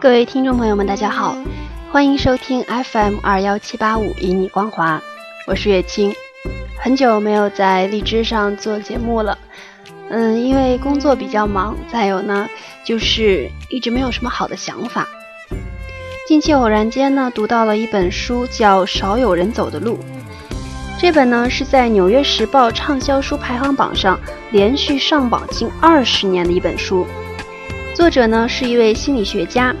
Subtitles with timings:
[0.00, 1.36] 各位听众朋友们，大家好，
[1.90, 5.02] 欢迎收听 FM 二幺七八五以你光华，
[5.44, 6.14] 我是月清。
[6.78, 9.36] 很久没有在荔枝上做节目了，
[10.08, 12.48] 嗯，因为工作比较忙，再有呢，
[12.84, 15.08] 就是一直没有什么好的想法。
[16.28, 19.96] 近期偶然间呢，读到了一本书，叫《少有人走的路》。
[21.00, 24.18] 这本呢是在《纽约时报》畅销书排行榜上
[24.52, 27.04] 连续上榜近二十年的一本书。
[27.98, 29.74] 作者呢是一位心理学家，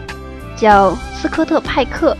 [0.56, 2.16] 叫斯科特·派克。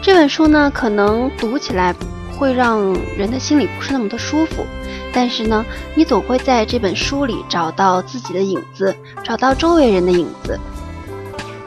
[0.00, 1.94] 这本书呢可能读起来
[2.34, 2.80] 会让
[3.14, 4.64] 人的心里不是那么的舒服，
[5.12, 5.62] 但是呢，
[5.94, 10.58] 你总会在这本书里找到自己的影子，找到周围人的影子。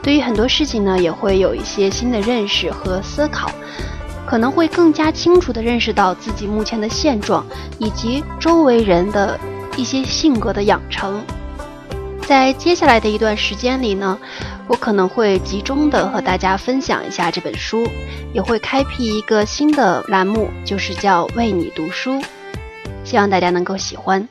[0.02, 3.48] 对于很多事情呢，也会有一些新的认识和思考，
[4.26, 7.46] 可能会更加清楚地认识到自己目前的现状，
[7.78, 9.38] 以及周围人的
[9.76, 11.22] 一些性格的养成。
[12.26, 14.18] 在接下来的一段时间里呢，
[14.66, 17.86] 我可能会集中的和大家分享一下这本书，
[18.32, 22.22] 也会开辟一个新的栏目，就是叫“为你读书”，
[23.04, 24.26] 希望大家能够喜欢。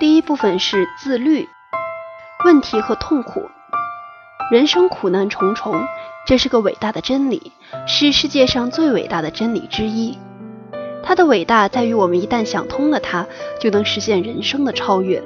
[0.00, 1.48] 第一部分是自律、
[2.44, 3.48] 问题和痛苦。
[4.50, 5.86] 人生苦难重重，
[6.26, 7.52] 这是个伟大的真理，
[7.86, 10.18] 是世界上最伟大的真理之一。
[11.04, 13.26] 它的伟大在于，我们一旦想通了它，
[13.60, 15.22] 就能实现人生的超越。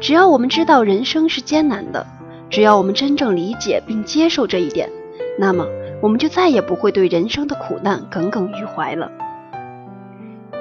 [0.00, 2.06] 只要我们知道人生是艰难的，
[2.50, 4.88] 只要我们真正理解并接受这一点，
[5.38, 5.66] 那么
[6.00, 9.10] 我们就再也不会对人生的苦难耿耿于怀了。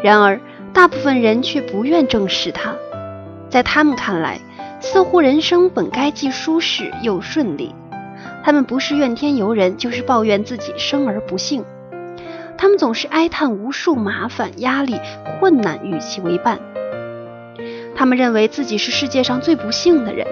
[0.04, 0.40] 然而，
[0.74, 2.76] 大部分人却不愿正视它，
[3.50, 4.40] 在他们看来，
[4.80, 7.74] 似乎人生本该既舒适又顺利。
[8.44, 11.64] 他们不是怨天尤人，就是抱怨自己生而不幸。
[12.58, 15.00] 他们总是哀叹无数麻烦、压力、
[15.40, 16.60] 困难与其为伴。
[17.98, 20.28] 他们认为自己是世界上最不幸的人，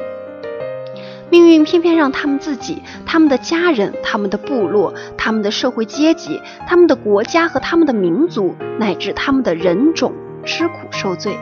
[1.31, 10.13] 命运偏偏让他们自己、他们的家人、他们的部落、他们的社会阶级、他们的国家和他们的民族，乃至他们的人种
[10.45, 11.35] 吃苦受罪，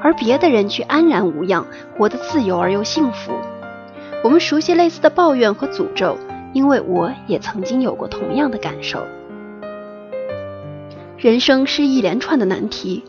[0.00, 1.66] 而别的人却安然无恙，
[1.98, 3.32] 活得自由而又幸福。
[4.22, 6.16] 我们熟悉类似的抱怨和诅咒，
[6.52, 9.04] 因为我也曾经有过同样的感受。
[11.18, 13.02] 人生是一连串的难题。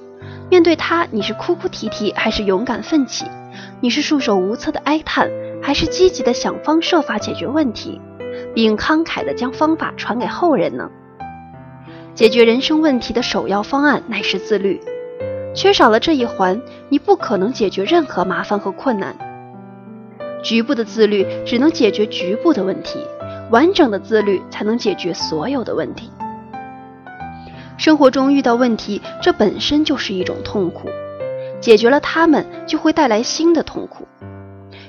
[0.50, 3.26] 面对他，你是哭哭啼啼，还是勇敢奋起？
[3.82, 5.30] 你是束手无策的哀叹，
[5.62, 8.00] 还是积极的想方设法解决问题，
[8.54, 10.90] 并慷慨的将方法传给后人呢？
[12.14, 14.80] 解决人生问题的首要方案乃是自律，
[15.54, 19.16] 缺少了这一环，你不可能解决任何麻烦和困难。
[20.44, 23.00] 局部的自律只能解决局部的问题，
[23.52, 26.12] 完整的自律才能解决所有的问题。
[27.78, 30.90] 生活中遇到问题，这本身就是一种痛苦。
[31.60, 34.08] 解决了它们，就会带来新的痛苦。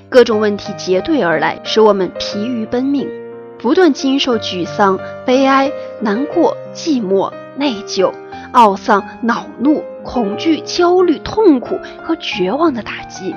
[0.09, 3.09] 各种问题结对而来，使我们疲于奔命，
[3.57, 8.11] 不断经受沮丧、悲哀、难过、寂寞、内疚、
[8.53, 13.35] 懊丧、恼怒、恐惧、焦虑、痛苦和绝望的打击，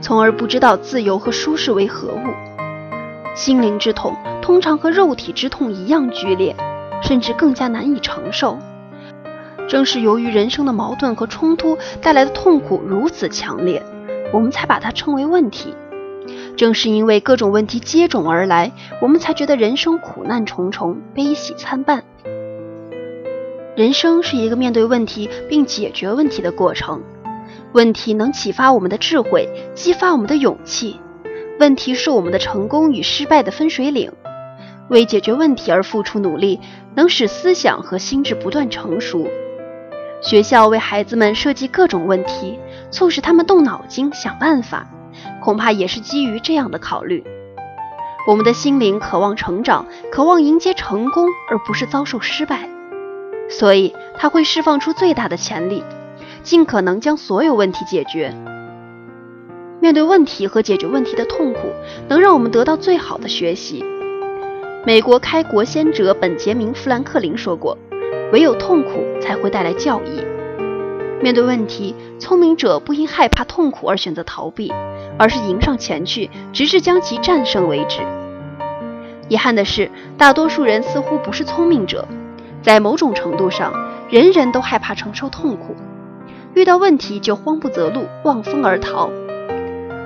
[0.00, 3.34] 从而不知道自由和舒适为何物。
[3.34, 6.56] 心灵之痛通常和肉体之痛一样剧烈，
[7.02, 8.58] 甚至更加难以承受。
[9.70, 13.80] 正是由于人生的矛盾和冲突带来的痛苦如此强烈，
[14.32, 15.76] 我们才把它称为问题。
[16.56, 22.02] 正是因为各种问题接踵而来，我们才觉得人生苦难重重，悲喜参半。
[23.76, 27.00] 人生是一个面对问题并解决问题的过程，
[27.72, 30.98] 问题能启发我们的智慧，激发我们的勇气。
[31.60, 34.10] 问题是我们的成功与失败的分水岭。
[34.88, 36.58] 为解决问题而付出努力，
[36.96, 39.28] 能使思想和心智不断成熟。
[40.20, 42.58] 学校为孩子们设计各种问题，
[42.90, 44.86] 促使他们动脑筋想办法，
[45.42, 47.24] 恐怕也是基于这样的考虑。
[48.28, 52.68] 我们的心灵渴望成长，渴望迎接成功，而不是遭受失败，
[53.48, 55.82] 所以他会释放出最大的潜力，
[56.42, 58.34] 尽可能将所有问题解决。
[59.80, 61.60] 面对问题和解决问题的痛苦，
[62.08, 63.82] 能让我们得到最好的学习。
[64.84, 67.76] 美国开国先哲本杰明·富兰克林说过。
[68.32, 70.24] 唯有痛苦才会带来教益。
[71.22, 74.72] 面对问题，聪明者不因害怕痛苦而选择逃避，
[75.18, 78.00] 而是迎上前去，直至将其战胜为止。
[79.28, 82.06] 遗憾的是，大多数人似乎不是聪明者。
[82.62, 83.72] 在某种程度上，
[84.08, 85.76] 人人都害怕承受痛苦，
[86.54, 89.10] 遇到问题就慌不择路，望风而逃。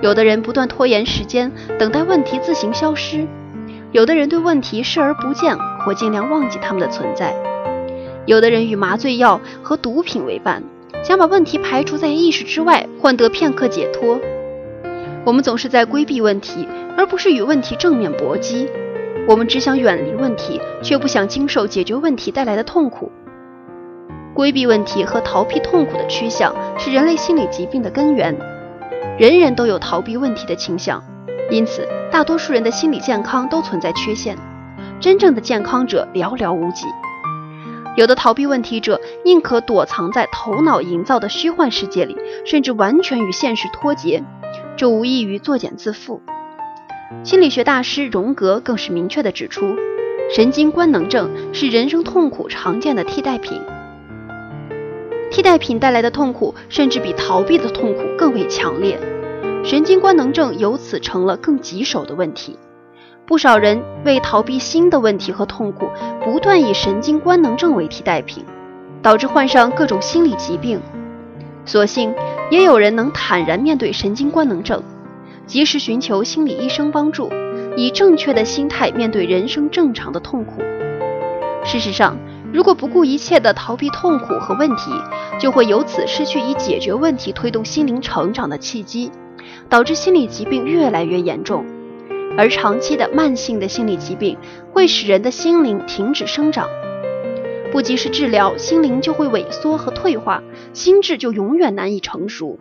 [0.02, 3.26] 有的人不断拖延时间，等待问题自行消失；
[3.92, 7.34] 有的人对问题视而不见，或尽量忘记他们的存在。
[8.26, 10.62] 有的人与麻醉药和毒品为伴，
[11.02, 14.18] 想把问题排除在意识之外，换得片刻解脱。
[15.24, 18.68] 我们总是在规避问题，而不是与问题正面搏击。
[19.26, 23.10] 我们只想远离问题，却不想经受解决问题带来的痛苦。
[24.34, 28.36] 规避问题和逃避痛苦的趋向是人类心理疾病的根源。
[29.16, 31.02] 人人都有逃避问题的倾向，
[31.50, 34.36] 因此大多数人的心理健康都存在缺陷。
[34.98, 36.86] 真正的健康者寥寥无几。
[37.96, 44.24] 有的逃避问题者宁可躲藏在头脑营造的虚幻世界里，甚至完全与现实脱节，
[44.76, 46.20] 这无异于作茧自缚。
[47.22, 49.76] 心理学大师荣格更是明确地指出，
[50.34, 53.60] 神经官能症是人生痛苦常见的替代品。
[55.30, 58.98] 替代品带来的痛苦，甚至比逃避的痛苦更为强烈。
[59.64, 62.58] 神经官能症由此成了更棘手的问题。
[63.26, 65.88] 不少人为逃避新的问题和痛苦，
[66.22, 68.44] 不断以神经官能症为替代品，
[69.00, 70.78] 导致患上各种心理疾病。
[71.64, 72.14] 所幸，
[72.50, 74.82] 也有人能坦然面对神经官能症。
[75.46, 77.30] 及时寻求心理医生帮助，
[77.76, 80.62] 以正确的心态面对人生正常的痛苦。
[81.62, 82.16] 事实上，
[82.52, 84.90] 如果不顾一切地逃避痛苦和问题，
[85.38, 89.10] 就会由此失去以解决问题推动心灵成长的契机，
[89.68, 91.64] 导致心理疾病越来越严重。
[92.36, 94.36] 而长期的慢性的心理疾病
[94.72, 96.68] 会使人的心灵停止生长，
[97.72, 100.42] 不及时治疗，心灵就会萎缩和退化，
[100.72, 102.58] 心智就永远难以成熟。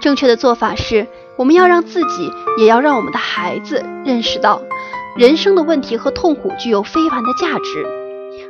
[0.00, 1.06] 正确的做法是。
[1.38, 4.60] 我们要让自己，也要让我们的孩子认识到，
[5.16, 7.86] 人生的问题和痛苦具有非凡的价值。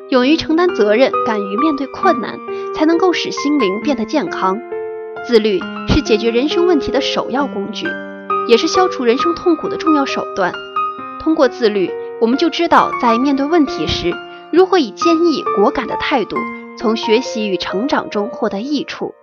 [0.09, 2.39] 勇于承担责任，敢于面对困难，
[2.75, 4.59] 才能够使心灵变得健康。
[5.27, 7.87] 自律是解决人生问题的首要工具，
[8.49, 10.53] 也是消除人生痛苦的重要手段。
[11.21, 11.91] 通过自律，
[12.21, 14.13] 我们就知道在面对问题时，
[14.51, 16.37] 如何以坚毅果敢的态度，
[16.77, 19.15] 从学习与成长中获得益处。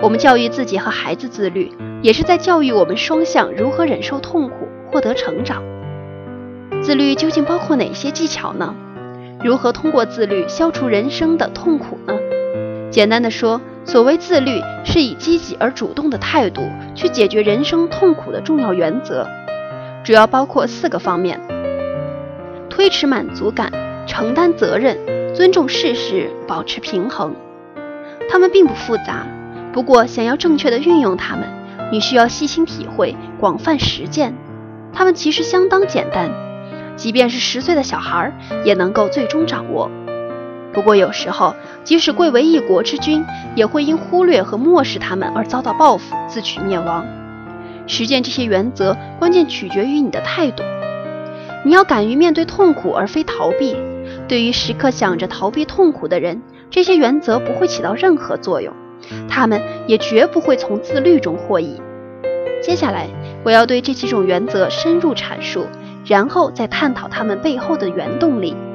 [0.00, 1.72] 我们教育自己和孩子自律，
[2.02, 5.62] 也是在教育我们双向如何忍受痛苦、获得成长。
[6.82, 8.74] 自律究竟包括哪些技巧呢？
[9.42, 12.14] 如何通过自律消除人生的痛苦呢？
[12.90, 16.62] 简单的说，所谓自律，是以积极而主动的态度
[16.94, 19.28] 去解决人生痛苦的重要原则，
[20.02, 21.38] 主要包括四个方面：
[22.70, 23.70] 推迟满足感、
[24.06, 24.98] 承担责任、
[25.34, 27.34] 尊重事实、保持平衡。
[28.28, 29.26] 它们并不复杂。
[29.72, 31.46] 不过，想要正确的运用它们，
[31.92, 34.34] 你需要细心体会、广泛实践。
[34.92, 36.30] 它们其实相当简单，
[36.96, 38.32] 即便是十岁的小孩
[38.64, 39.90] 也能够最终掌握。
[40.74, 41.54] 不过，有时候
[41.84, 43.24] 即使贵为一国之君，
[43.54, 47.06] 也会因忽略和漠视他们而遭到报复，自取灭亡。
[47.86, 50.64] 实践这些原则，关键取决于你的态度。
[51.64, 53.76] 你要敢于面对痛苦，而非逃避。
[54.26, 58.74] 对于时刻想着逃避痛苦的人，这些原则不会起到任何作用。
[59.28, 61.80] 他们也绝不会从自律中获益。
[62.62, 63.06] 接下来，
[63.44, 65.66] 我要对这几种原则深入阐述，
[66.04, 68.56] 然后再探讨他们背后的原动力——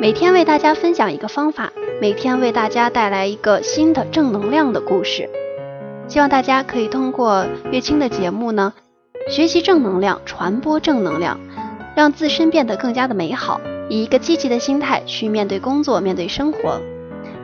[0.00, 1.70] 每天为大家分享一个方法，
[2.00, 5.28] 每天为大家带来一个新的正能量的故事。
[6.08, 8.72] 希望大家可以通过月清的节目呢，
[9.28, 11.38] 学习正能量，传播正能量。
[11.94, 16.80] 让自身变得更加的美好，以一个积极的心态去面对工作，面对生活。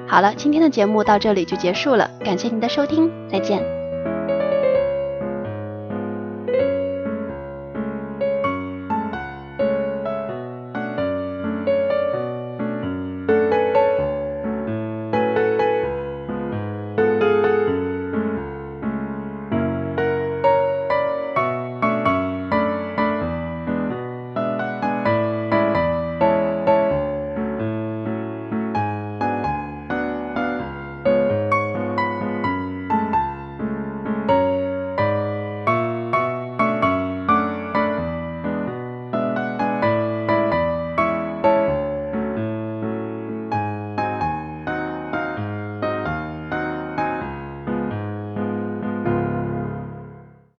[0.07, 3.76] 好了，今天的节目到这里就结束了，感谢您的收听，再见。